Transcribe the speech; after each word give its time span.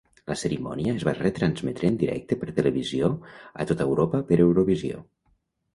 La 0.29 0.35
cerimònia 0.43 0.95
es 0.99 1.05
va 1.07 1.13
retransmetre 1.19 1.91
en 1.93 2.01
directe 2.05 2.39
per 2.45 2.49
televisió 2.61 3.11
a 3.65 3.69
tota 3.73 3.89
Europa 3.93 4.25
per 4.33 4.43
Eurovisió. 4.49 5.07